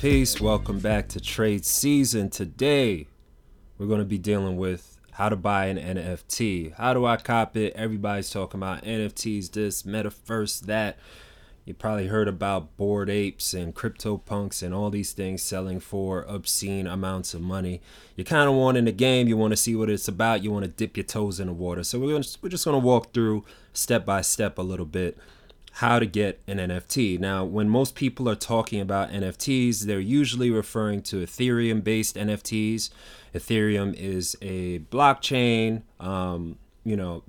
peace. 0.00 0.40
Welcome 0.40 0.78
back 0.78 1.08
to 1.08 1.20
Trade 1.20 1.66
Season. 1.66 2.30
Today, 2.30 3.06
we're 3.76 3.86
going 3.86 3.98
to 3.98 4.06
be 4.06 4.16
dealing 4.16 4.56
with 4.56 4.98
how 5.10 5.28
to 5.28 5.36
buy 5.36 5.66
an 5.66 5.76
NFT. 5.76 6.74
How 6.76 6.94
do 6.94 7.04
I 7.04 7.18
cop 7.18 7.54
it? 7.54 7.74
Everybody's 7.76 8.30
talking 8.30 8.60
about 8.60 8.82
NFTs, 8.82 9.52
this, 9.52 9.82
metaverse, 9.82 10.62
that. 10.62 10.96
You 11.66 11.74
probably 11.74 12.06
heard 12.06 12.28
about 12.28 12.78
Bored 12.78 13.10
Apes 13.10 13.52
and 13.52 13.74
CryptoPunks 13.74 14.62
and 14.62 14.72
all 14.72 14.88
these 14.88 15.12
things 15.12 15.42
selling 15.42 15.80
for 15.80 16.22
obscene 16.22 16.86
amounts 16.86 17.34
of 17.34 17.42
money. 17.42 17.82
You 18.16 18.24
kind 18.24 18.48
of 18.48 18.54
want 18.54 18.78
in 18.78 18.86
the 18.86 18.92
game, 18.92 19.28
you 19.28 19.36
want 19.36 19.52
to 19.52 19.56
see 19.58 19.76
what 19.76 19.90
it's 19.90 20.08
about, 20.08 20.42
you 20.42 20.50
want 20.50 20.64
to 20.64 20.70
dip 20.70 20.96
your 20.96 21.04
toes 21.04 21.38
in 21.40 21.48
the 21.48 21.52
water. 21.52 21.84
So 21.84 21.98
we're, 21.98 22.14
gonna, 22.14 22.24
we're 22.40 22.48
just 22.48 22.64
going 22.64 22.80
to 22.80 22.86
walk 22.86 23.12
through 23.12 23.44
step 23.74 24.06
by 24.06 24.22
step 24.22 24.56
a 24.56 24.62
little 24.62 24.86
bit 24.86 25.18
how 25.74 25.98
to 25.98 26.06
get 26.06 26.40
an 26.46 26.58
NFT. 26.58 27.18
Now, 27.18 27.44
when 27.44 27.68
most 27.68 27.94
people 27.94 28.28
are 28.28 28.34
talking 28.34 28.80
about 28.80 29.10
NFTs, 29.10 29.82
they're 29.82 30.00
usually 30.00 30.50
referring 30.50 31.02
to 31.02 31.16
Ethereum 31.24 31.82
based 31.82 32.16
NFTs. 32.16 32.90
Ethereum 33.34 33.94
is 33.94 34.36
a 34.42 34.80
blockchain, 34.80 35.82
um, 36.00 36.58
you 36.84 36.96
know, 36.96 37.22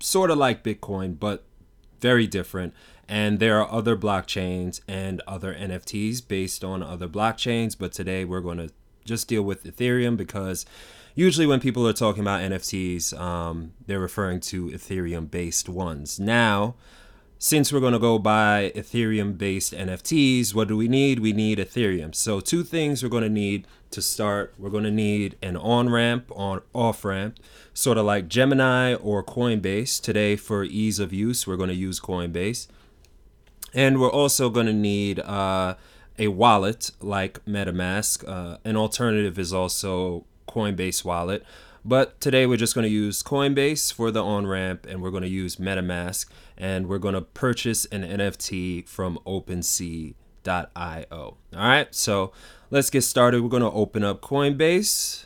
sort 0.00 0.30
of 0.30 0.38
like 0.38 0.64
Bitcoin, 0.64 1.18
but 1.18 1.44
very 2.00 2.26
different. 2.26 2.74
And 3.08 3.38
there 3.38 3.60
are 3.60 3.70
other 3.70 3.96
blockchains 3.96 4.80
and 4.86 5.22
other 5.26 5.54
NFTs 5.54 6.26
based 6.26 6.62
on 6.62 6.82
other 6.82 7.08
blockchains. 7.08 7.76
But 7.78 7.92
today 7.92 8.24
we're 8.24 8.40
going 8.40 8.58
to 8.58 8.70
just 9.04 9.28
deal 9.28 9.42
with 9.42 9.64
Ethereum 9.64 10.16
because 10.16 10.66
usually 11.14 11.46
when 11.46 11.60
people 11.60 11.86
are 11.88 11.92
talking 11.92 12.22
about 12.22 12.40
NFTs, 12.40 13.18
um, 13.18 13.72
they're 13.86 13.98
referring 13.98 14.40
to 14.40 14.68
Ethereum 14.68 15.30
based 15.30 15.68
ones. 15.68 16.20
Now, 16.20 16.74
since 17.38 17.72
we're 17.72 17.80
going 17.80 17.92
to 17.92 17.98
go 17.98 18.18
buy 18.18 18.72
Ethereum 18.74 19.38
based 19.38 19.72
NFTs, 19.72 20.54
what 20.54 20.68
do 20.68 20.76
we 20.76 20.88
need? 20.88 21.20
We 21.20 21.32
need 21.32 21.58
Ethereum. 21.58 22.14
So, 22.14 22.40
two 22.40 22.64
things 22.64 23.02
we're 23.02 23.08
going 23.08 23.22
to 23.22 23.28
need 23.28 23.66
to 23.90 24.02
start 24.02 24.52
we're 24.58 24.70
going 24.70 24.84
to 24.84 24.90
need 24.90 25.36
an 25.40 25.56
on 25.56 25.88
ramp, 25.88 26.30
on 26.34 26.60
off 26.74 27.04
ramp, 27.04 27.38
sort 27.72 27.96
of 27.96 28.04
like 28.04 28.28
Gemini 28.28 28.94
or 28.94 29.22
Coinbase. 29.22 30.00
Today, 30.00 30.36
for 30.36 30.64
ease 30.64 30.98
of 30.98 31.12
use, 31.12 31.46
we're 31.46 31.56
going 31.56 31.70
to 31.70 31.74
use 31.74 32.00
Coinbase. 32.00 32.66
And 33.72 34.00
we're 34.00 34.10
also 34.10 34.50
going 34.50 34.66
to 34.66 34.72
need 34.72 35.20
uh, 35.20 35.74
a 36.18 36.28
wallet 36.28 36.90
like 37.00 37.44
MetaMask. 37.44 38.28
Uh, 38.28 38.58
an 38.64 38.76
alternative 38.76 39.38
is 39.38 39.52
also 39.52 40.24
Coinbase 40.48 41.04
wallet. 41.04 41.44
But 41.88 42.20
today 42.20 42.44
we're 42.44 42.58
just 42.58 42.74
going 42.74 42.84
to 42.84 42.90
use 42.90 43.22
Coinbase 43.22 43.94
for 43.94 44.10
the 44.10 44.22
on 44.22 44.46
ramp 44.46 44.84
and 44.86 45.00
we're 45.00 45.10
going 45.10 45.22
to 45.22 45.28
use 45.28 45.56
MetaMask 45.56 46.26
and 46.58 46.86
we're 46.86 46.98
going 46.98 47.14
to 47.14 47.22
purchase 47.22 47.86
an 47.86 48.02
NFT 48.02 48.86
from 48.86 49.18
OpenSea.io. 49.26 50.14
All 51.10 51.38
right, 51.54 51.94
so 51.94 52.30
let's 52.70 52.90
get 52.90 53.00
started. 53.04 53.40
We're 53.40 53.48
going 53.48 53.62
to 53.62 53.70
open 53.70 54.04
up 54.04 54.20
Coinbase. 54.20 55.24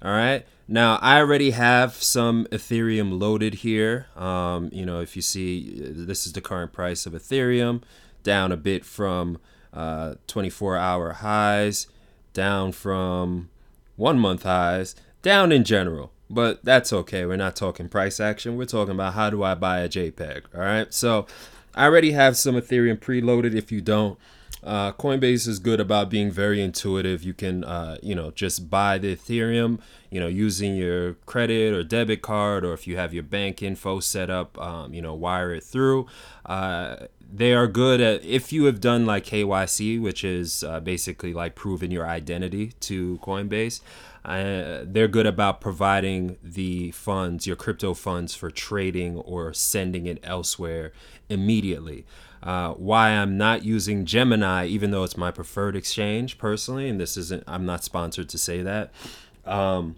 All 0.00 0.10
right. 0.10 0.46
Now 0.66 0.98
I 1.02 1.18
already 1.18 1.50
have 1.50 1.96
some 1.96 2.46
Ethereum 2.50 3.20
loaded 3.20 3.56
here. 3.56 4.06
Um, 4.16 4.70
you 4.72 4.86
know, 4.86 5.02
if 5.02 5.16
you 5.16 5.22
see, 5.22 5.78
this 5.78 6.26
is 6.26 6.32
the 6.32 6.40
current 6.40 6.72
price 6.72 7.04
of 7.04 7.12
Ethereum, 7.12 7.82
down 8.22 8.52
a 8.52 8.56
bit 8.56 8.86
from 8.86 9.36
uh, 9.74 10.14
24-hour 10.28 11.12
highs, 11.12 11.88
down 12.32 12.72
from 12.72 13.50
one 13.96 14.18
month 14.18 14.44
highs 14.44 14.94
down 15.22 15.52
in 15.52 15.64
general, 15.64 16.12
but 16.30 16.64
that's 16.64 16.92
okay. 16.92 17.24
We're 17.24 17.36
not 17.36 17.56
talking 17.56 17.88
price 17.88 18.20
action. 18.20 18.56
We're 18.56 18.66
talking 18.66 18.94
about 18.94 19.14
how 19.14 19.30
do 19.30 19.42
I 19.42 19.54
buy 19.54 19.80
a 19.80 19.88
JPEG. 19.88 20.42
All 20.54 20.60
right. 20.60 20.92
So 20.92 21.26
I 21.74 21.84
already 21.84 22.12
have 22.12 22.36
some 22.36 22.54
Ethereum 22.54 22.98
preloaded. 22.98 23.54
If 23.54 23.72
you 23.72 23.80
don't, 23.80 24.18
uh, 24.62 24.92
Coinbase 24.92 25.46
is 25.46 25.58
good 25.58 25.80
about 25.80 26.10
being 26.10 26.30
very 26.30 26.60
intuitive. 26.60 27.22
You 27.22 27.34
can, 27.34 27.64
uh, 27.64 27.98
you 28.02 28.14
know, 28.14 28.30
just 28.30 28.68
buy 28.68 28.98
the 28.98 29.14
Ethereum, 29.14 29.80
you 30.10 30.18
know, 30.18 30.26
using 30.26 30.74
your 30.74 31.14
credit 31.26 31.72
or 31.72 31.84
debit 31.84 32.22
card, 32.22 32.64
or 32.64 32.72
if 32.72 32.86
you 32.86 32.96
have 32.96 33.14
your 33.14 33.22
bank 33.22 33.62
info 33.62 34.00
set 34.00 34.30
up, 34.30 34.58
um, 34.60 34.92
you 34.92 35.00
know, 35.00 35.14
wire 35.14 35.54
it 35.54 35.62
through. 35.62 36.06
Uh, 36.44 36.96
they 37.30 37.52
are 37.52 37.66
good 37.66 38.00
at 38.00 38.24
if 38.24 38.52
you 38.52 38.64
have 38.64 38.80
done 38.80 39.06
like 39.06 39.26
KYC, 39.26 40.00
which 40.00 40.24
is 40.24 40.64
uh, 40.64 40.80
basically 40.80 41.32
like 41.34 41.54
proving 41.54 41.90
your 41.90 42.06
identity 42.06 42.72
to 42.80 43.18
Coinbase. 43.22 43.80
They're 44.28 45.08
good 45.08 45.26
about 45.26 45.60
providing 45.60 46.36
the 46.42 46.90
funds, 46.90 47.46
your 47.46 47.56
crypto 47.56 47.94
funds, 47.94 48.34
for 48.34 48.50
trading 48.50 49.16
or 49.16 49.52
sending 49.54 50.06
it 50.06 50.20
elsewhere 50.22 50.92
immediately. 51.28 52.04
Uh, 52.42 52.72
why 52.74 53.10
I'm 53.10 53.36
not 53.36 53.64
using 53.64 54.04
Gemini, 54.04 54.66
even 54.66 54.90
though 54.90 55.02
it's 55.02 55.16
my 55.16 55.30
preferred 55.30 55.74
exchange 55.74 56.38
personally, 56.38 56.88
and 56.88 57.00
this 57.00 57.16
isn't, 57.16 57.42
I'm 57.46 57.66
not 57.66 57.82
sponsored 57.82 58.28
to 58.28 58.38
say 58.38 58.62
that. 58.62 58.92
Um, 59.44 59.96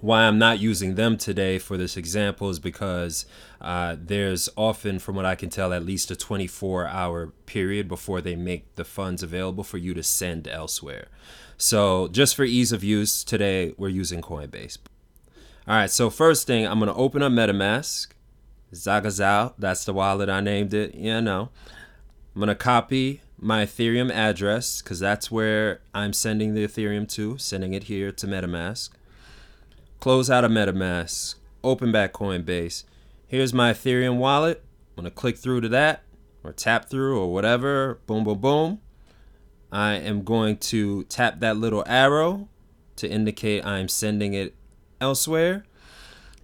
why 0.00 0.22
I'm 0.22 0.38
not 0.38 0.60
using 0.60 0.94
them 0.94 1.16
today 1.16 1.58
for 1.58 1.76
this 1.76 1.96
example 1.96 2.50
is 2.50 2.58
because 2.58 3.26
uh, 3.60 3.96
there's 3.98 4.48
often, 4.56 4.98
from 4.98 5.16
what 5.16 5.24
I 5.24 5.34
can 5.34 5.50
tell, 5.50 5.72
at 5.72 5.84
least 5.84 6.10
a 6.10 6.16
24 6.16 6.86
hour 6.86 7.28
period 7.46 7.88
before 7.88 8.20
they 8.20 8.36
make 8.36 8.74
the 8.74 8.84
funds 8.84 9.22
available 9.22 9.64
for 9.64 9.78
you 9.78 9.94
to 9.94 10.02
send 10.02 10.46
elsewhere. 10.48 11.08
So, 11.58 12.08
just 12.08 12.36
for 12.36 12.44
ease 12.44 12.72
of 12.72 12.84
use, 12.84 13.24
today 13.24 13.74
we're 13.78 13.88
using 13.88 14.20
Coinbase. 14.20 14.78
All 15.66 15.74
right, 15.74 15.90
so 15.90 16.10
first 16.10 16.46
thing, 16.46 16.66
I'm 16.66 16.78
going 16.78 16.92
to 16.92 16.94
open 16.94 17.22
up 17.22 17.32
MetaMask. 17.32 18.08
Zagazao, 18.72 19.54
that's 19.58 19.84
the 19.84 19.92
wallet 19.92 20.28
I 20.28 20.40
named 20.40 20.74
it. 20.74 20.94
Yeah, 20.94 21.20
no. 21.20 21.48
I'm 22.34 22.40
going 22.40 22.48
to 22.48 22.54
copy 22.54 23.22
my 23.38 23.64
Ethereum 23.64 24.12
address 24.12 24.82
because 24.82 25.00
that's 25.00 25.30
where 25.30 25.80
I'm 25.94 26.12
sending 26.12 26.54
the 26.54 26.66
Ethereum 26.66 27.08
to, 27.12 27.38
sending 27.38 27.72
it 27.72 27.84
here 27.84 28.12
to 28.12 28.26
MetaMask. 28.26 28.90
Close 30.00 30.30
out 30.30 30.44
of 30.44 30.50
MetaMask, 30.50 31.36
open 31.64 31.90
back 31.90 32.12
Coinbase. 32.12 32.84
Here's 33.26 33.52
my 33.52 33.72
Ethereum 33.72 34.18
wallet. 34.18 34.62
I'm 34.96 35.02
going 35.02 35.10
to 35.10 35.14
click 35.14 35.36
through 35.36 35.62
to 35.62 35.68
that 35.70 36.02
or 36.44 36.52
tap 36.52 36.88
through 36.88 37.20
or 37.20 37.32
whatever. 37.32 37.98
Boom, 38.06 38.24
boom, 38.24 38.38
boom. 38.38 38.80
I 39.72 39.94
am 39.94 40.22
going 40.22 40.58
to 40.58 41.04
tap 41.04 41.40
that 41.40 41.56
little 41.56 41.82
arrow 41.86 42.48
to 42.96 43.08
indicate 43.08 43.64
I'm 43.64 43.88
sending 43.88 44.34
it 44.34 44.54
elsewhere. 45.00 45.64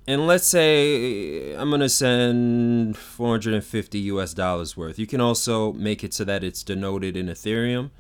And 0.07 0.27
let's 0.27 0.47
say 0.47 1.55
I'm 1.55 1.69
going 1.69 1.81
to 1.81 1.89
send 1.89 2.97
450 2.97 3.99
US 4.01 4.35
dollars 4.35 4.77
worth. 4.77 4.99
You 4.99 5.07
can 5.07 5.21
also 5.21 5.73
make 5.75 6.03
it 6.03 6.13
so 6.13 6.25
that 6.25 6.43
it's 6.43 6.63
denoted 6.65 7.17
in 7.17 7.27
Ethereum. 7.27 7.91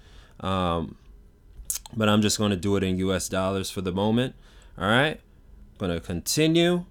Um, 0.40 0.96
but 1.94 2.08
I'm 2.08 2.20
just 2.20 2.38
going 2.38 2.50
to 2.50 2.56
do 2.56 2.76
it 2.76 2.82
in 2.82 2.98
US 2.98 3.28
dollars 3.28 3.70
for 3.70 3.80
the 3.80 3.92
moment. 3.92 4.34
All 4.76 4.88
right. 4.88 5.20
To 5.90 6.00
continue. 6.00 6.84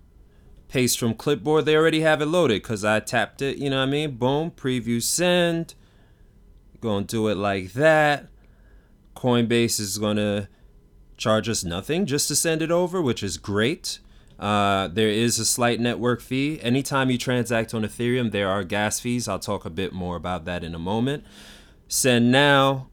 Paste 0.68 1.00
from 1.00 1.14
clipboard. 1.14 1.66
They 1.66 1.76
already 1.76 2.02
have 2.02 2.22
it 2.22 2.28
loaded 2.28 2.62
because 2.62 2.84
I 2.84 3.00
tapped 3.00 3.42
it. 3.42 3.58
You 3.58 3.70
know 3.70 3.78
what 3.78 3.88
I 3.88 3.92
mean? 3.92 4.18
Boom. 4.18 4.52
Preview 4.52 5.02
send. 5.02 5.76
To 6.82 7.02
do 7.02 7.28
it 7.28 7.36
like 7.36 7.74
that. 7.74 8.28
Coinbase 9.16 9.80
is 9.80 9.98
to 10.00 10.48
charge 11.16 11.48
us 11.48 11.64
nothing 11.64 12.06
just 12.08 12.28
to 12.28 12.36
send 12.36 12.62
it 12.62 12.72
over, 12.72 13.02
which 13.02 13.22
is 13.22 13.38
great. 13.38 14.00
Uh, 14.40 14.88
there 14.88 15.10
is 15.10 15.38
a 15.38 15.46
slight 15.46 15.80
network 15.80 16.20
fee. 16.20 16.60
Anytime 16.64 17.12
you 17.12 17.18
transact 17.18 17.76
on 17.76 17.84
Ethereum, 17.84 18.32
there 18.32 18.50
are 18.50 18.64
gas 18.64 19.00
fees. 19.00 19.28
I'll 19.28 19.38
talk 19.38 19.66
a 19.66 19.70
bit 19.70 19.94
more 19.94 20.16
about 20.16 20.46
that 20.46 20.64
in 20.64 20.74
a 20.74 20.80
moment. 20.80 21.24
Send 21.88 22.32
now. 22.32 22.91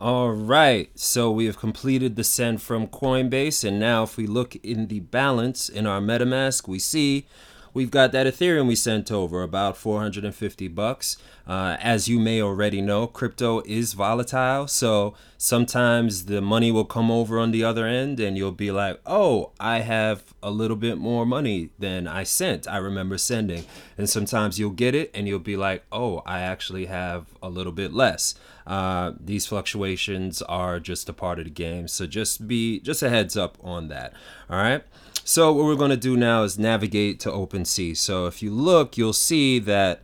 All 0.00 0.30
right, 0.30 0.88
so 0.98 1.30
we 1.30 1.44
have 1.44 1.58
completed 1.58 2.16
the 2.16 2.24
send 2.24 2.62
from 2.62 2.86
Coinbase, 2.86 3.62
and 3.68 3.78
now 3.78 4.04
if 4.04 4.16
we 4.16 4.26
look 4.26 4.56
in 4.64 4.86
the 4.86 5.00
balance 5.00 5.68
in 5.68 5.86
our 5.86 6.00
MetaMask, 6.00 6.66
we 6.66 6.78
see 6.78 7.26
we've 7.72 7.90
got 7.90 8.12
that 8.12 8.26
Ethereum 8.26 8.66
we 8.66 8.74
sent 8.74 9.10
over, 9.10 9.42
about 9.42 9.76
450 9.76 10.68
bucks. 10.68 11.16
Uh, 11.46 11.76
as 11.80 12.08
you 12.08 12.20
may 12.20 12.40
already 12.40 12.80
know, 12.80 13.06
crypto 13.06 13.60
is 13.64 13.94
volatile, 13.94 14.68
so 14.68 15.14
sometimes 15.36 16.26
the 16.26 16.40
money 16.40 16.70
will 16.70 16.84
come 16.84 17.10
over 17.10 17.38
on 17.40 17.50
the 17.50 17.64
other 17.64 17.86
end, 17.86 18.20
and 18.20 18.36
you'll 18.36 18.52
be 18.52 18.70
like, 18.70 19.00
"Oh, 19.04 19.50
I 19.58 19.80
have 19.80 20.22
a 20.42 20.50
little 20.50 20.76
bit 20.76 20.96
more 20.98 21.26
money 21.26 21.70
than 21.78 22.06
I 22.06 22.22
sent. 22.22 22.68
I 22.68 22.76
remember 22.76 23.18
sending." 23.18 23.64
And 23.98 24.08
sometimes 24.08 24.58
you'll 24.60 24.70
get 24.70 24.94
it, 24.94 25.10
and 25.12 25.26
you'll 25.26 25.40
be 25.40 25.56
like, 25.56 25.84
"Oh, 25.90 26.22
I 26.24 26.40
actually 26.40 26.86
have 26.86 27.26
a 27.42 27.48
little 27.48 27.72
bit 27.72 27.92
less." 27.92 28.34
Uh, 28.66 29.12
these 29.18 29.46
fluctuations 29.46 30.42
are 30.42 30.78
just 30.78 31.08
a 31.08 31.12
part 31.12 31.40
of 31.40 31.46
the 31.46 31.50
game, 31.50 31.88
so 31.88 32.06
just 32.06 32.46
be 32.46 32.78
just 32.78 33.02
a 33.02 33.08
heads 33.08 33.36
up 33.36 33.58
on 33.62 33.88
that. 33.88 34.12
All 34.48 34.58
right. 34.58 34.84
So 35.30 35.52
what 35.52 35.64
we're 35.64 35.76
going 35.76 35.92
to 35.92 35.96
do 35.96 36.16
now 36.16 36.42
is 36.42 36.58
navigate 36.58 37.20
to 37.20 37.30
OpenSea. 37.30 37.96
So 37.96 38.26
if 38.26 38.42
you 38.42 38.50
look, 38.50 38.98
you'll 38.98 39.12
see 39.12 39.60
that 39.60 40.00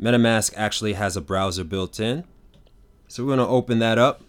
MetaMask 0.00 0.52
actually 0.56 0.92
has 0.92 1.16
a 1.16 1.20
browser 1.20 1.64
built 1.64 1.98
in. 1.98 2.22
So 3.08 3.24
we're 3.24 3.34
going 3.34 3.44
to 3.44 3.52
open 3.52 3.80
that 3.80 3.98
up. 3.98 4.22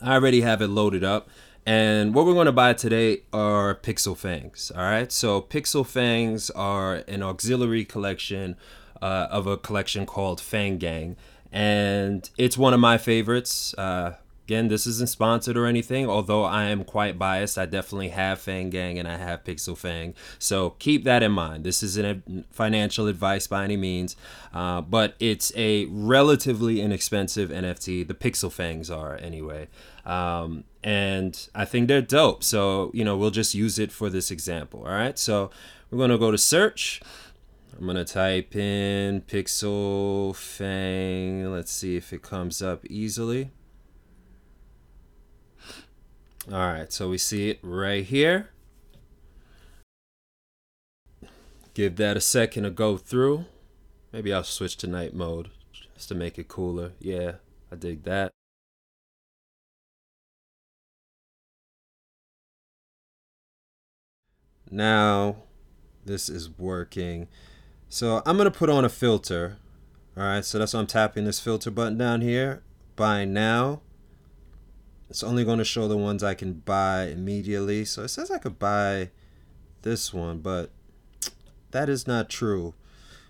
I 0.00 0.14
already 0.14 0.40
have 0.40 0.62
it 0.62 0.66
loaded 0.66 1.04
up. 1.04 1.28
And 1.64 2.12
what 2.12 2.26
we're 2.26 2.34
going 2.34 2.46
to 2.46 2.50
buy 2.50 2.72
today 2.72 3.22
are 3.32 3.76
Pixel 3.76 4.16
Fangs. 4.16 4.72
All 4.74 4.82
right. 4.82 5.12
So 5.12 5.40
Pixel 5.40 5.86
Fangs 5.86 6.50
are 6.50 7.04
an 7.06 7.22
auxiliary 7.22 7.84
collection 7.84 8.56
uh, 9.00 9.28
of 9.30 9.46
a 9.46 9.56
collection 9.56 10.06
called 10.06 10.40
Fang 10.40 10.76
Gang. 10.76 11.14
And 11.52 12.28
it's 12.36 12.58
one 12.58 12.74
of 12.74 12.80
my 12.80 12.98
favorites. 12.98 13.74
Uh, 13.78 14.16
Again, 14.52 14.68
this 14.68 14.86
isn't 14.86 15.08
sponsored 15.08 15.56
or 15.56 15.64
anything, 15.64 16.10
although 16.10 16.44
I 16.44 16.64
am 16.64 16.84
quite 16.84 17.18
biased. 17.18 17.56
I 17.56 17.64
definitely 17.64 18.10
have 18.10 18.38
Fang 18.38 18.68
Gang 18.68 18.98
and 18.98 19.08
I 19.08 19.16
have 19.16 19.44
Pixel 19.44 19.78
Fang. 19.78 20.14
So 20.38 20.74
keep 20.78 21.04
that 21.04 21.22
in 21.22 21.32
mind. 21.32 21.64
This 21.64 21.82
isn't 21.82 22.44
financial 22.52 23.06
advice 23.06 23.46
by 23.46 23.64
any 23.64 23.78
means, 23.78 24.14
uh, 24.52 24.82
but 24.82 25.14
it's 25.18 25.54
a 25.56 25.86
relatively 25.86 26.82
inexpensive 26.82 27.48
NFT. 27.48 28.06
The 28.06 28.12
Pixel 28.12 28.52
Fangs 28.52 28.90
are, 28.90 29.16
anyway. 29.16 29.68
Um, 30.04 30.64
and 30.84 31.48
I 31.54 31.64
think 31.64 31.88
they're 31.88 32.02
dope. 32.02 32.44
So, 32.44 32.90
you 32.92 33.06
know, 33.06 33.16
we'll 33.16 33.30
just 33.30 33.54
use 33.54 33.78
it 33.78 33.90
for 33.90 34.10
this 34.10 34.30
example. 34.30 34.80
All 34.80 34.92
right. 34.92 35.18
So 35.18 35.50
we're 35.90 35.96
going 35.96 36.10
to 36.10 36.18
go 36.18 36.30
to 36.30 36.36
search. 36.36 37.00
I'm 37.80 37.86
to 37.86 38.04
type 38.04 38.54
in 38.54 39.22
Pixel 39.22 40.36
Fang. 40.36 41.50
Let's 41.50 41.72
see 41.72 41.96
if 41.96 42.12
it 42.12 42.20
comes 42.20 42.60
up 42.60 42.84
easily. 42.90 43.50
All 46.50 46.58
right, 46.58 46.92
so 46.92 47.08
we 47.08 47.18
see 47.18 47.50
it 47.50 47.60
right 47.62 48.04
here. 48.04 48.50
Give 51.72 51.94
that 51.96 52.16
a 52.16 52.20
second 52.20 52.64
to 52.64 52.70
go 52.70 52.96
through. 52.96 53.44
Maybe 54.12 54.32
I'll 54.32 54.42
switch 54.42 54.76
to 54.78 54.88
night 54.88 55.14
mode 55.14 55.50
just 55.94 56.08
to 56.08 56.16
make 56.16 56.38
it 56.38 56.48
cooler. 56.48 56.92
Yeah, 56.98 57.34
I 57.70 57.76
dig 57.76 58.02
that. 58.02 58.32
Now, 64.68 65.36
this 66.04 66.28
is 66.28 66.50
working. 66.58 67.28
So 67.88 68.20
I'm 68.26 68.36
to 68.38 68.50
put 68.50 68.68
on 68.68 68.84
a 68.84 68.88
filter. 68.88 69.58
All 70.16 70.24
right, 70.24 70.44
so 70.44 70.58
that's 70.58 70.74
why 70.74 70.80
I'm 70.80 70.86
tapping 70.88 71.24
this 71.24 71.38
filter 71.38 71.70
button 71.70 71.96
down 71.96 72.20
here. 72.20 72.64
By 72.96 73.24
now. 73.24 73.82
It's 75.12 75.22
only 75.22 75.44
going 75.44 75.58
to 75.58 75.64
show 75.64 75.88
the 75.88 75.96
ones 75.98 76.24
I 76.24 76.32
can 76.32 76.54
buy 76.54 77.08
immediately. 77.08 77.84
So 77.84 78.04
it 78.04 78.08
says 78.08 78.30
I 78.30 78.38
could 78.38 78.58
buy 78.58 79.10
this 79.82 80.14
one, 80.14 80.38
but 80.38 80.70
that 81.72 81.90
is 81.90 82.06
not 82.06 82.30
true. 82.30 82.72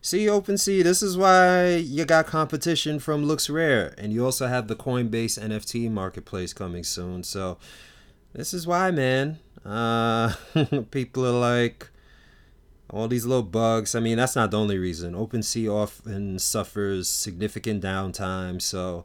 See, 0.00 0.26
OpenSea, 0.26 0.84
this 0.84 1.02
is 1.02 1.16
why 1.16 1.74
you 1.74 2.04
got 2.04 2.28
competition 2.28 3.00
from 3.00 3.24
LooksRare. 3.24 3.94
And 3.98 4.12
you 4.12 4.24
also 4.24 4.46
have 4.46 4.68
the 4.68 4.76
Coinbase 4.76 5.42
NFT 5.42 5.90
marketplace 5.90 6.52
coming 6.52 6.84
soon. 6.84 7.24
So 7.24 7.58
this 8.32 8.54
is 8.54 8.64
why, 8.64 8.92
man. 8.92 9.40
Uh, 9.64 10.34
people 10.92 11.26
are 11.26 11.32
like, 11.32 11.90
all 12.90 13.08
these 13.08 13.26
little 13.26 13.42
bugs. 13.42 13.96
I 13.96 13.98
mean, 13.98 14.18
that's 14.18 14.36
not 14.36 14.52
the 14.52 14.58
only 14.60 14.78
reason. 14.78 15.14
OpenSea 15.14 15.68
often 15.68 16.38
suffers 16.38 17.08
significant 17.08 17.82
downtime. 17.82 18.62
So, 18.62 19.04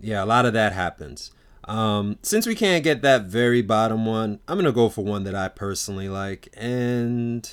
yeah, 0.00 0.24
a 0.24 0.26
lot 0.26 0.46
of 0.46 0.54
that 0.54 0.72
happens. 0.72 1.32
Um, 1.70 2.18
since 2.22 2.48
we 2.48 2.56
can't 2.56 2.82
get 2.82 3.00
that 3.02 3.26
very 3.26 3.62
bottom 3.62 4.04
one, 4.04 4.40
I'm 4.48 4.58
gonna 4.58 4.72
go 4.72 4.88
for 4.88 5.04
one 5.04 5.22
that 5.22 5.36
I 5.36 5.46
personally 5.46 6.08
like, 6.08 6.48
and 6.54 7.48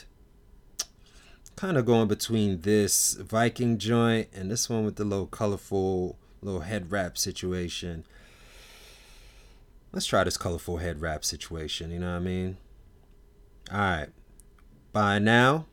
kind 1.55 1.77
of 1.77 1.85
going 1.85 2.07
between 2.07 2.61
this 2.61 3.13
Viking 3.13 3.77
joint 3.77 4.29
and 4.33 4.49
this 4.49 4.71
one 4.71 4.85
with 4.85 4.95
the 4.95 5.05
little 5.05 5.27
colorful 5.27 6.17
little 6.41 6.61
head 6.61 6.91
wrap 6.91 7.15
situation. 7.15 8.05
Let's 9.93 10.07
try 10.07 10.23
this 10.23 10.35
colorful 10.35 10.77
head 10.77 10.99
wrap 10.99 11.23
situation. 11.23 11.91
You 11.91 11.99
know 11.99 12.09
what 12.09 12.17
I 12.17 12.19
mean? 12.19 12.57
All 13.71 13.77
right. 13.77 14.09
Buy 14.93 15.19
now. 15.19 15.67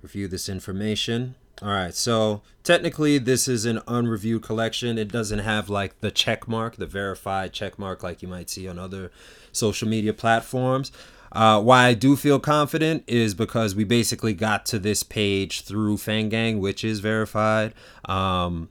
Review 0.00 0.26
this 0.26 0.48
information. 0.48 1.34
All 1.62 1.68
right, 1.68 1.94
so 1.94 2.42
technically 2.64 3.18
this 3.18 3.46
is 3.46 3.64
an 3.64 3.80
unreviewed 3.86 4.42
collection. 4.42 4.98
It 4.98 5.08
doesn't 5.12 5.38
have 5.38 5.70
like 5.70 6.00
the 6.00 6.10
check 6.10 6.48
mark, 6.48 6.76
the 6.76 6.86
verified 6.86 7.52
check 7.52 7.78
mark 7.78 8.02
like 8.02 8.22
you 8.22 8.28
might 8.28 8.50
see 8.50 8.66
on 8.66 8.78
other 8.78 9.12
social 9.52 9.88
media 9.88 10.12
platforms. 10.12 10.90
Uh, 11.30 11.60
why 11.60 11.86
I 11.86 11.94
do 11.94 12.16
feel 12.16 12.38
confident 12.40 13.04
is 13.06 13.34
because 13.34 13.74
we 13.74 13.84
basically 13.84 14.34
got 14.34 14.66
to 14.66 14.78
this 14.78 15.02
page 15.02 15.62
through 15.62 15.98
Fang 15.98 16.28
Gang, 16.28 16.60
which 16.60 16.84
is 16.84 17.00
verified. 17.00 17.72
Um, 18.04 18.68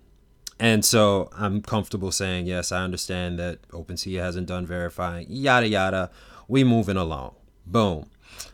and 0.60 0.84
so 0.84 1.30
I'm 1.34 1.62
comfortable 1.62 2.12
saying, 2.12 2.46
yes, 2.46 2.72
I 2.72 2.84
understand 2.84 3.40
that 3.40 3.68
OpenSea 3.70 4.20
hasn't 4.20 4.48
done 4.48 4.66
verifying, 4.66 5.28
yada, 5.30 5.68
yada. 5.68 6.10
We 6.48 6.64
moving 6.64 6.98
along. 6.98 7.36
Boom. 7.66 8.10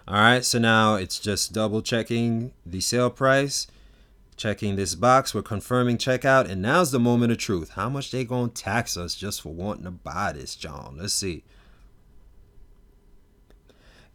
All 0.07 0.15
right, 0.15 0.45
so 0.45 0.59
now 0.59 0.95
it's 0.95 1.19
just 1.19 1.53
double 1.53 1.81
checking 1.81 2.51
the 2.65 2.81
sale 2.81 3.09
price 3.09 3.67
checking 4.39 4.77
this 4.77 4.95
box. 4.95 5.35
We're 5.35 5.41
confirming 5.41 5.97
checkout, 5.97 6.49
and 6.49 6.61
now's 6.61 6.91
the 6.91 6.99
moment 6.99 7.33
of 7.33 7.37
truth. 7.37 7.71
How 7.71 7.89
much 7.89 8.09
they 8.09 8.23
gonna 8.23 8.47
tax 8.47 8.95
us 8.97 9.13
just 9.13 9.41
for 9.41 9.53
wanting 9.53 9.83
to 9.83 9.91
buy 9.91 10.31
this, 10.31 10.55
John? 10.55 10.95
Let's 10.97 11.13
see. 11.13 11.43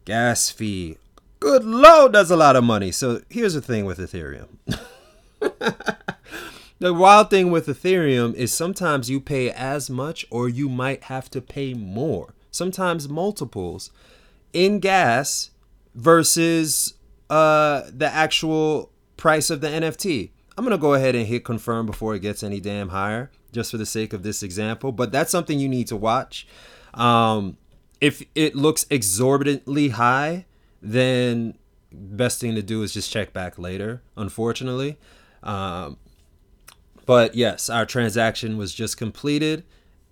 Gas 0.03 0.49
fee. 0.49 0.97
Good 1.39 1.63
lord, 1.63 2.13
that's 2.13 2.31
a 2.31 2.35
lot 2.35 2.55
of 2.55 2.63
money. 2.63 2.91
So 2.91 3.21
here's 3.29 3.53
the 3.53 3.61
thing 3.61 3.85
with 3.85 3.99
Ethereum. 3.99 4.57
the 6.79 6.93
wild 6.93 7.29
thing 7.29 7.51
with 7.51 7.67
Ethereum 7.67 8.33
is 8.33 8.51
sometimes 8.51 9.09
you 9.09 9.21
pay 9.21 9.51
as 9.51 9.89
much 9.89 10.25
or 10.31 10.49
you 10.49 10.67
might 10.69 11.03
have 11.03 11.29
to 11.31 11.41
pay 11.41 11.75
more. 11.75 12.33
Sometimes 12.49 13.07
multiples 13.07 13.91
in 14.53 14.79
gas 14.79 15.51
versus 15.93 16.95
uh 17.29 17.83
the 17.91 18.07
actual 18.07 18.91
price 19.17 19.49
of 19.49 19.61
the 19.61 19.67
NFT. 19.67 20.31
I'm 20.57 20.63
going 20.63 20.75
to 20.75 20.81
go 20.81 20.93
ahead 20.93 21.15
and 21.15 21.27
hit 21.27 21.43
confirm 21.43 21.85
before 21.85 22.15
it 22.15 22.21
gets 22.21 22.41
any 22.41 22.59
damn 22.59 22.89
higher, 22.89 23.29
just 23.51 23.71
for 23.71 23.77
the 23.77 23.85
sake 23.85 24.13
of 24.13 24.23
this 24.23 24.41
example. 24.41 24.91
But 24.91 25.11
that's 25.11 25.31
something 25.31 25.59
you 25.59 25.67
need 25.67 25.87
to 25.87 25.95
watch. 25.95 26.47
Um, 26.93 27.57
if 27.99 28.23
it 28.35 28.55
looks 28.55 28.85
exorbitantly 28.89 29.89
high, 29.89 30.45
then 30.81 31.57
best 31.91 32.39
thing 32.39 32.55
to 32.55 32.61
do 32.61 32.83
is 32.83 32.93
just 32.93 33.11
check 33.11 33.33
back 33.33 33.57
later, 33.57 34.01
unfortunately. 34.15 34.97
Um, 35.43 35.97
but 37.05 37.35
yes, 37.35 37.69
our 37.69 37.85
transaction 37.85 38.57
was 38.57 38.73
just 38.73 38.97
completed. 38.97 39.63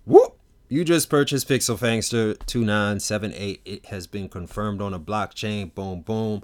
Whoop! 0.04 0.38
You 0.68 0.84
just 0.84 1.10
purchased 1.10 1.48
Pixel 1.48 1.78
Fangster 1.78 2.38
2978. 2.46 3.60
It 3.64 3.86
has 3.86 4.06
been 4.06 4.28
confirmed 4.28 4.80
on 4.80 4.94
a 4.94 4.98
blockchain. 4.98 5.74
Boom, 5.74 6.00
boom. 6.00 6.42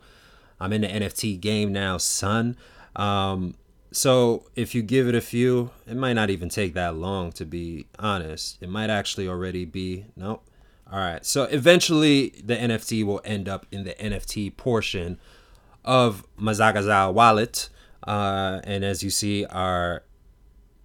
I'm 0.61 0.73
in 0.73 0.83
the 0.83 0.89
NFT 0.89 1.41
game 1.41 1.73
now, 1.73 1.97
son. 1.97 2.57
Um, 2.95 3.55
so 3.93 4.45
if 4.55 4.75
you 4.75 4.83
give 4.83 5.09
it 5.09 5.15
a 5.15 5.21
few, 5.21 5.71
it 5.87 5.97
might 5.97 6.13
not 6.13 6.31
even 6.31 6.49
take 6.49 6.75
that 6.75 6.97
long 6.97 7.33
to 7.33 7.45
be 7.45 7.87
honest. 7.99 8.59
It 8.61 8.69
might 8.69 8.91
actually 8.91 9.27
already 9.29 9.65
be 9.65 10.07
nope. 10.17 10.45
All 10.93 10.99
right. 10.99 11.25
So 11.25 11.45
eventually 11.45 12.35
the 12.45 12.57
NFT 12.57 13.05
will 13.05 13.21
end 13.25 13.49
up 13.49 13.67
in 13.71 13.85
the 13.85 13.95
NFT 13.95 14.57
portion 14.57 15.19
of 15.85 16.27
Mazagaza 16.39 17.13
wallet. 17.13 17.69
Uh, 18.07 18.61
and 18.65 18.85
as 18.85 19.03
you 19.03 19.11
see, 19.11 19.45
our 19.47 20.03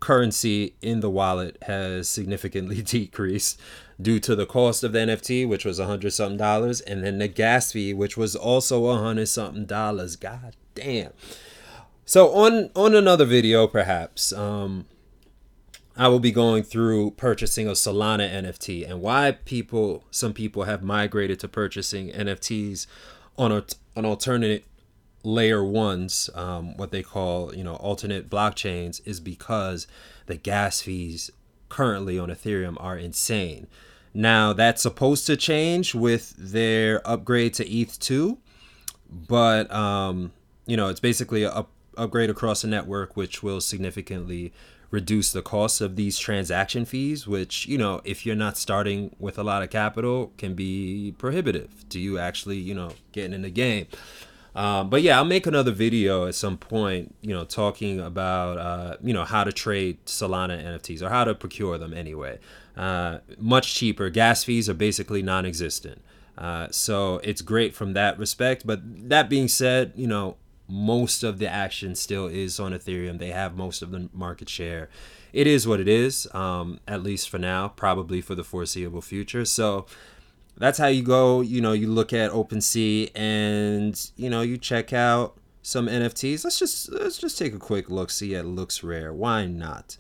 currency 0.06 0.76
in 0.84 1.00
the 1.00 1.10
wallet 1.10 1.58
has 1.64 2.08
significantly 2.08 2.80
decreased 2.84 3.60
due 4.00 4.20
to 4.20 4.36
the 4.36 4.46
cost 4.46 4.84
of 4.84 4.92
the 4.92 5.00
NFT, 5.00 5.48
which 5.48 5.66
was 5.66 5.80
a 5.80 5.88
hundred 5.88 6.12
something 6.12 6.38
dollars, 6.38 6.80
and 6.80 7.04
then 7.04 7.18
the 7.18 7.28
gas 7.28 7.72
fee, 7.72 7.92
which 7.92 8.16
was 8.16 8.36
also 8.36 8.86
a 8.86 8.98
hundred 9.00 9.26
something 9.30 9.66
dollars. 9.66 10.16
God 10.16 10.56
damn. 10.76 11.12
So 12.06 12.32
on 12.36 12.70
on 12.76 12.94
another 12.94 13.26
video, 13.26 13.66
perhaps, 13.66 14.32
um, 14.32 14.86
I 15.98 16.08
will 16.08 16.20
be 16.20 16.32
going 16.32 16.62
through 16.62 17.12
purchasing 17.12 17.68
a 17.68 17.72
Solana 17.72 18.30
NFT 18.30 18.88
and 18.88 19.02
why 19.02 19.32
people, 19.46 20.04
some 20.12 20.34
people 20.34 20.66
have 20.66 20.84
migrated 20.84 21.40
to 21.40 21.48
purchasing 21.48 22.12
NFTs 22.12 22.86
on 23.40 23.52
a, 23.52 23.64
an 23.96 24.06
alternate 24.06 24.66
layer 25.26 25.64
ones, 25.64 26.30
um, 26.36 26.78
what 26.78 26.92
they 26.92 27.04
call, 27.04 27.54
you 27.54 27.64
know, 27.64 27.76
alternate 27.76 28.30
blockchains, 28.30 29.02
is 29.06 29.20
because 29.20 29.88
the 30.28 30.36
gas 30.36 30.82
fees 30.82 31.32
currently 31.70 32.18
on 32.18 32.30
Ethereum 32.30 32.78
are 32.80 32.98
insane. 32.98 33.68
Now 34.14 34.54
that's 34.54 34.82
supposed 34.82 35.28
to 35.28 35.36
change 35.36 35.94
with 35.94 36.34
their 36.38 37.06
upgrade 37.06 37.54
to 37.56 37.70
ETH 37.70 38.00
two, 38.00 38.38
but 39.10 39.70
um, 39.74 40.32
you 40.66 40.78
know 40.78 40.88
it's 40.88 41.02
basically 41.02 41.44
a 41.44 41.50
up, 41.50 41.70
upgrade 41.98 42.30
across 42.30 42.62
the 42.62 42.70
network, 42.70 43.18
which 43.18 43.44
will 43.44 43.60
significantly 43.60 44.54
reduce 44.90 45.34
the 45.34 45.42
cost 45.42 45.82
of 45.82 45.98
these 45.98 46.18
transaction 46.18 46.86
fees. 46.86 47.28
Which 47.28 47.68
you 47.68 47.78
know, 47.78 48.00
if 48.06 48.26
you're 48.26 48.38
not 48.38 48.56
starting 48.56 49.14
with 49.20 49.38
a 49.38 49.44
lot 49.44 49.64
of 49.64 49.70
capital, 49.70 50.32
can 50.38 50.54
be 50.54 51.14
prohibitive 51.18 51.84
to 51.90 52.00
you 52.00 52.18
actually 52.18 52.58
you 52.58 52.74
know 52.74 52.92
getting 53.12 53.34
in 53.34 53.42
the 53.42 53.50
game. 53.50 53.88
Um, 54.56 54.90
but 54.90 55.02
yeah, 55.02 55.18
I'll 55.18 55.26
make 55.26 55.46
another 55.46 55.72
video 55.72 56.28
at 56.28 56.36
some 56.36 56.58
point, 56.58 57.14
you 57.22 57.34
know, 57.34 57.44
talking 57.44 58.00
about, 58.00 58.58
uh, 58.58 58.98
you 59.04 59.14
know, 59.14 59.26
how 59.26 59.44
to 59.44 59.52
trade 59.52 60.04
Solana 60.06 60.64
NFTs 60.64 61.02
or 61.02 61.10
how 61.10 61.26
to 61.26 61.36
procure 61.36 61.78
them 61.78 61.94
anyway. 61.94 62.40
Uh, 62.78 63.20
much 63.38 63.76
cheaper. 63.76 64.10
Gas 64.10 64.44
fees 64.46 64.70
are 64.70 64.74
basically 64.74 65.22
non 65.22 65.46
existent. 65.46 66.02
Uh, 66.38 66.68
so 66.72 67.20
it's 67.24 67.42
great 67.42 67.76
from 67.76 67.94
that 67.94 68.18
respect. 68.18 68.66
But 68.66 68.80
that 69.10 69.30
being 69.30 69.50
said, 69.50 69.92
you 69.96 70.08
know, 70.08 70.38
most 70.68 71.24
of 71.24 71.38
the 71.38 71.48
action 71.48 71.94
still 71.94 72.28
is 72.28 72.60
on 72.60 72.72
Ethereum. 72.72 73.20
They 73.20 73.32
have 73.32 73.56
most 73.56 73.82
of 73.82 73.92
the 73.92 74.10
market 74.14 74.50
share 74.50 74.90
it 75.36 75.48
is 75.48 75.68
what 75.68 75.82
it 75.82 75.90
is, 75.90 76.34
um, 76.34 76.80
at 76.88 77.04
least 77.04 77.30
for 77.30 77.38
now, 77.38 77.68
probably 77.68 78.22
for 78.22 78.36
the 78.36 78.44
foreseeable 78.44 79.02
future. 79.02 79.44
So 79.44 79.86
that's 80.58 80.78
how 80.78 80.88
you 80.88 81.04
go. 81.04 81.42
You 81.42 81.62
know, 81.62 81.74
you 81.74 81.88
look 81.88 82.14
at 82.14 82.32
OpenSea 82.32 83.12
and 83.16 84.12
you 84.16 84.30
know 84.30 84.42
you 84.42 84.58
check 84.58 84.94
out 84.94 85.38
some 85.62 85.88
NFTs. 85.88 86.44
Let's 86.44 86.60
just 86.60 86.92
let's 86.92 87.18
just 87.18 87.38
take 87.38 87.54
a 87.54 87.60
quick 87.60 87.90
look, 87.90 88.10
see 88.10 88.34
it 88.34 88.46
LooksRare. 88.46 89.14
Why 89.14 89.46
not? 89.46 89.98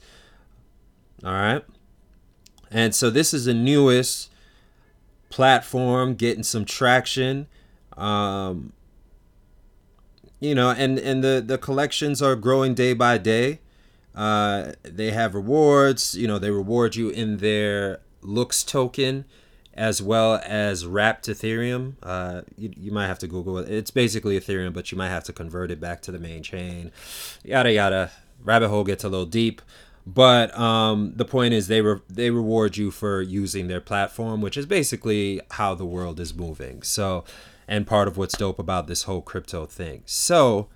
All 1.23 1.33
right. 1.33 1.63
And 2.71 2.93
so 2.95 3.09
this 3.09 3.33
is 3.33 3.45
the 3.45 3.53
newest 3.53 4.31
platform 5.29 6.15
getting 6.15 6.43
some 6.43 6.65
traction. 6.65 7.47
Um, 7.97 8.73
you 10.39 10.55
know, 10.55 10.69
and 10.71 10.97
and 10.99 11.23
the 11.23 11.43
the 11.45 11.57
collections 11.57 12.21
are 12.21 12.35
growing 12.35 12.73
day 12.73 12.93
by 12.93 13.17
day. 13.17 13.59
Uh, 14.13 14.73
they 14.83 15.11
have 15.11 15.35
rewards. 15.35 16.15
You 16.15 16.27
know, 16.27 16.39
they 16.39 16.51
reward 16.51 16.95
you 16.95 17.09
in 17.09 17.37
their 17.37 17.99
looks 18.21 18.63
token 18.63 19.25
as 19.75 20.01
well 20.01 20.41
as 20.43 20.85
wrapped 20.85 21.27
Ethereum. 21.27 21.95
Uh, 22.01 22.41
you, 22.57 22.71
you 22.77 22.91
might 22.91 23.07
have 23.07 23.19
to 23.19 23.27
Google 23.27 23.57
it. 23.57 23.69
It's 23.69 23.91
basically 23.91 24.39
Ethereum, 24.39 24.73
but 24.73 24.91
you 24.91 24.97
might 24.97 25.09
have 25.09 25.25
to 25.25 25.33
convert 25.33 25.69
it 25.71 25.79
back 25.79 26.01
to 26.03 26.11
the 26.11 26.19
main 26.19 26.43
chain. 26.43 26.91
Yada 27.43 27.71
yada. 27.71 28.11
Rabbit 28.43 28.69
hole 28.69 28.83
gets 28.83 29.03
a 29.03 29.09
little 29.09 29.25
deep. 29.25 29.61
But 30.07 30.57
um, 30.57 31.13
the 31.15 31.25
point 31.25 31.53
is, 31.53 31.67
they 31.67 31.81
re- 31.81 32.01
they 32.07 32.29
reward 32.29 32.77
you 32.77 32.91
for 32.91 33.21
using 33.21 33.67
their 33.67 33.81
platform, 33.81 34.39
which 34.39 34.55
is 34.55 34.67
basically 34.67 35.41
how 35.51 35.73
the 35.73 35.85
world 35.85 36.19
is 36.19 36.33
moving. 36.33 36.83
So, 36.83 37.23
and 37.67 37.87
part 37.87 38.07
of 38.07 38.15
what's 38.15 38.37
dope 38.37 38.59
about 38.59 38.85
this 38.85 39.03
whole 39.03 39.23
crypto 39.23 39.65
thing. 39.65 40.03
So, 40.05 40.69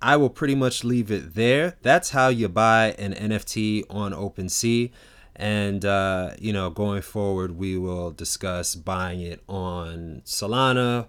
I 0.00 0.16
will 0.16 0.30
pretty 0.30 0.56
much 0.56 0.82
leave 0.82 1.12
it 1.12 1.34
there. 1.34 1.76
That's 1.82 2.10
how 2.10 2.26
you 2.28 2.48
buy 2.48 2.96
an 2.98 3.14
NFT 3.14 3.84
on 3.88 4.12
OpenSea. 4.12 4.90
And, 5.34 5.84
uh, 5.84 6.32
you 6.38 6.52
know, 6.52 6.70
going 6.70 7.02
forward, 7.02 7.56
we 7.56 7.76
will 7.78 8.10
discuss 8.10 8.74
buying 8.74 9.20
it 9.20 9.42
on 9.48 10.22
Solana. 10.24 11.06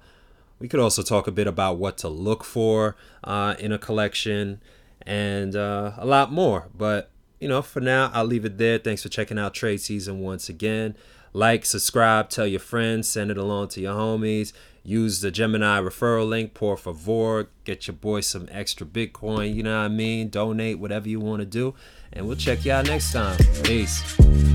We 0.60 0.68
could 0.68 0.80
also 0.80 1.01
talk 1.03 1.27
a 1.27 1.32
bit 1.32 1.48
about 1.48 1.77
what 1.77 1.98
to 2.00 2.08
look 2.08 2.44
for 2.44 2.96
uh, 3.24 3.56
in 3.60 3.72
a 3.72 3.77
collection 3.77 4.62
and 5.01 5.56
uh, 5.56 5.92
a 5.98 6.06
lot 6.06 6.32
more. 6.32 6.70
But 6.74 7.10
you 7.44 7.50
know, 7.50 7.62
for 7.62 7.82
now, 7.82 8.10
I'll 8.13 8.24
leave 8.24 8.46
it 8.46 8.58
there. 8.58 8.77
Thanks 8.77 9.03
for 9.03 9.10
checking 9.10 9.38
out 9.38 9.53
Trade 9.53 9.82
Season 9.82 10.22
once 10.22 10.48
again. 10.48 10.96
Like, 11.34 11.65
subscribe, 11.65 12.30
tell 12.30 12.48
your 12.48 12.62
friends, 12.62 13.10
send 13.10 13.32
it 13.32 13.38
along 13.38 13.68
to 13.70 13.82
your 13.82 13.96
homies. 13.96 14.53
Use 14.84 15.22
the 15.22 15.32
Gemini 15.32 15.80
referral 15.80 16.28
link, 16.28 16.54
por 16.54 16.75
favor. 16.75 17.48
Get 17.63 17.88
your 17.88 17.96
boy 17.96 18.20
some 18.22 18.50
extra 18.52 18.86
Bitcoin, 18.86 19.56
you 19.56 19.63
know 19.63 19.78
what 19.78 19.86
I 19.86 19.88
mean? 19.88 20.30
Donate, 20.30 20.78
whatever 20.78 21.08
you 21.08 21.22
want 21.22 21.40
to 21.40 21.46
do. 21.46 21.74
And 22.12 22.28
we'll 22.28 22.36
check 22.36 22.66
y'all 22.66 22.84
next 22.84 23.13
time. 23.13 23.38
Peace. 23.63 24.52